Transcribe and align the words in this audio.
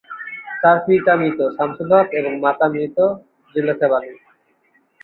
তার 0.61 0.77
পিতা 0.85 1.13
মৃত 1.15 1.39
সামসুল 1.57 1.89
হক 1.93 2.07
এবং 2.19 2.31
মাতা 2.43 2.65
মৃত 2.73 2.97
জুলেখা 3.55 3.87
বানু। 3.91 4.13